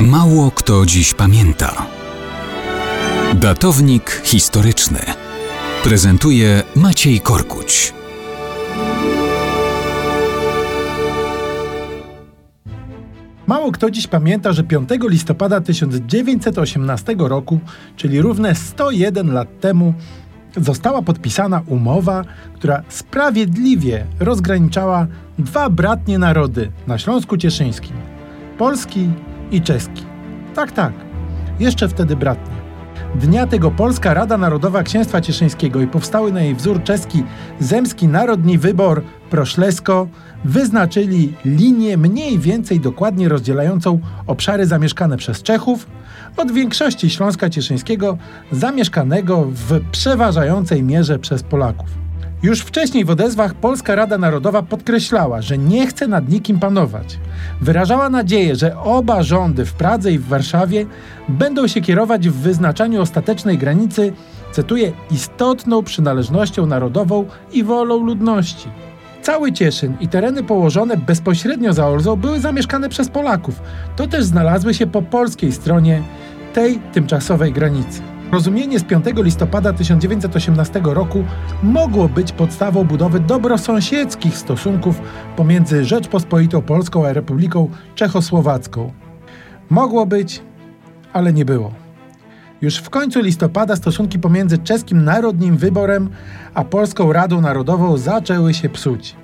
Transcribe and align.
Mało 0.00 0.50
kto 0.50 0.86
dziś 0.86 1.14
pamięta. 1.14 1.86
Datownik 3.34 4.20
historyczny 4.24 4.98
prezentuje 5.84 6.62
Maciej 6.76 7.20
Korkuć. 7.20 7.94
Mało 13.46 13.72
kto 13.72 13.90
dziś 13.90 14.06
pamięta, 14.06 14.52
że 14.52 14.64
5 14.64 14.88
listopada 15.02 15.60
1918 15.60 17.14
roku, 17.18 17.60
czyli 17.96 18.22
równe 18.22 18.54
101 18.54 19.32
lat 19.32 19.60
temu, 19.60 19.94
została 20.56 21.02
podpisana 21.02 21.62
umowa, 21.66 22.24
która 22.54 22.82
sprawiedliwie 22.88 24.06
rozgraniczała 24.20 25.06
dwa 25.38 25.70
bratnie 25.70 26.18
narody 26.18 26.72
na 26.86 26.98
Śląsku 26.98 27.36
Cieszyńskim 27.36 27.96
polski 28.58 29.08
i 29.50 29.62
czeski. 29.62 30.02
Tak, 30.54 30.72
tak, 30.72 30.92
jeszcze 31.60 31.88
wtedy 31.88 32.16
bratnie. 32.16 32.56
Dnia 33.14 33.46
tego 33.46 33.70
Polska 33.70 34.14
Rada 34.14 34.38
Narodowa 34.38 34.82
Księstwa 34.82 35.20
Cieszyńskiego 35.20 35.80
i 35.80 35.86
powstały 35.86 36.32
na 36.32 36.40
jej 36.42 36.54
wzór 36.54 36.82
czeski 36.82 37.24
Zemski 37.60 38.08
Narodni 38.08 38.58
Wybor 38.58 39.02
Proszlesko 39.30 40.08
wyznaczyli 40.44 41.32
linię 41.44 41.96
mniej 41.96 42.38
więcej 42.38 42.80
dokładnie 42.80 43.28
rozdzielającą 43.28 44.00
obszary 44.26 44.66
zamieszkane 44.66 45.16
przez 45.16 45.42
Czechów 45.42 45.86
od 46.36 46.52
większości 46.52 47.10
Śląska 47.10 47.50
Cieszyńskiego 47.50 48.18
zamieszkanego 48.52 49.44
w 49.50 49.80
przeważającej 49.90 50.82
mierze 50.82 51.18
przez 51.18 51.42
Polaków. 51.42 52.05
Już 52.42 52.60
wcześniej 52.60 53.04
w 53.04 53.10
odezwach 53.10 53.54
Polska 53.54 53.94
Rada 53.94 54.18
Narodowa 54.18 54.62
podkreślała, 54.62 55.42
że 55.42 55.58
nie 55.58 55.86
chce 55.86 56.08
nad 56.08 56.28
nikim 56.28 56.58
panować. 56.58 57.18
Wyrażała 57.60 58.08
nadzieję, 58.10 58.56
że 58.56 58.78
oba 58.78 59.22
rządy 59.22 59.64
w 59.64 59.72
Pradze 59.72 60.12
i 60.12 60.18
w 60.18 60.28
Warszawie 60.28 60.86
będą 61.28 61.66
się 61.66 61.80
kierować 61.80 62.28
w 62.28 62.34
wyznaczaniu 62.34 63.02
ostatecznej 63.02 63.58
granicy, 63.58 64.12
cytuję, 64.52 64.92
istotną 65.10 65.82
przynależnością 65.82 66.66
narodową 66.66 67.24
i 67.52 67.64
wolą 67.64 68.04
ludności. 68.04 68.68
Cały 69.22 69.52
Cieszyn 69.52 69.96
i 70.00 70.08
tereny 70.08 70.42
położone 70.42 70.96
bezpośrednio 70.96 71.72
za 71.72 71.88
Olzą 71.88 72.16
były 72.16 72.40
zamieszkane 72.40 72.88
przez 72.88 73.08
Polaków. 73.08 73.60
To 73.96 74.06
też 74.06 74.24
znalazły 74.24 74.74
się 74.74 74.86
po 74.86 75.02
polskiej 75.02 75.52
stronie 75.52 76.02
tej 76.54 76.78
tymczasowej 76.78 77.52
granicy. 77.52 78.15
Rozumienie 78.32 78.78
z 78.78 78.84
5 78.84 79.04
listopada 79.16 79.72
1918 79.72 80.80
roku 80.84 81.24
mogło 81.62 82.08
być 82.08 82.32
podstawą 82.32 82.84
budowy 82.84 83.20
dobrosąsiedzkich 83.20 84.36
stosunków 84.36 85.00
pomiędzy 85.36 85.84
Rzeczpospolitą 85.84 86.62
Polską 86.62 87.06
a 87.06 87.12
Republiką 87.12 87.70
Czechosłowacką. 87.94 88.92
Mogło 89.70 90.06
być, 90.06 90.42
ale 91.12 91.32
nie 91.32 91.44
było. 91.44 91.72
Już 92.60 92.76
w 92.76 92.90
końcu 92.90 93.20
listopada 93.20 93.76
stosunki 93.76 94.18
pomiędzy 94.18 94.58
czeskim 94.58 95.04
Narodnim 95.04 95.56
Wyborem 95.56 96.10
a 96.54 96.64
Polską 96.64 97.12
Radą 97.12 97.40
Narodową 97.40 97.96
zaczęły 97.96 98.54
się 98.54 98.68
psuć. 98.68 99.16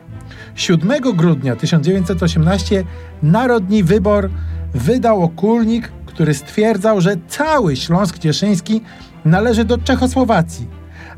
7 0.54 0.92
grudnia 1.16 1.56
1918 1.56 2.84
Narodni 3.22 3.84
Wybor 3.84 4.30
wydał 4.74 5.22
okulnik, 5.22 5.92
który 6.14 6.34
stwierdzał, 6.34 7.00
że 7.00 7.16
cały 7.28 7.76
Śląsk 7.76 8.18
Cieszyński 8.18 8.80
należy 9.24 9.64
do 9.64 9.78
Czechosłowacji. 9.78 10.68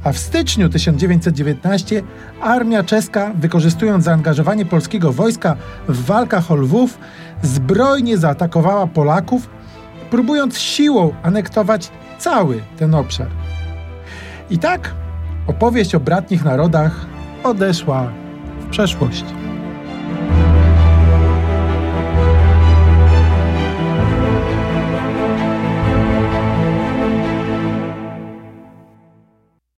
A 0.05 0.13
w 0.13 0.19
styczniu 0.19 0.69
1919 0.69 2.03
armia 2.41 2.83
czeska, 2.83 3.33
wykorzystując 3.35 4.05
zaangażowanie 4.05 4.67
polskiego 4.67 5.13
wojska 5.13 5.57
w 5.89 6.05
walkach 6.05 6.51
o 6.51 6.55
Lwów, 6.55 6.99
zbrojnie 7.43 8.19
zaatakowała 8.19 8.87
Polaków, 8.87 9.51
próbując 10.11 10.59
siłą 10.59 11.15
anektować 11.23 11.91
cały 12.19 12.63
ten 12.77 12.95
obszar. 12.95 13.29
I 14.51 14.59
tak 14.59 14.95
opowieść 15.47 15.95
o 15.95 16.01
bratnich 16.01 16.45
narodach 16.45 17.07
odeszła 17.45 18.13
w 18.61 18.71
przeszłość. 18.71 19.25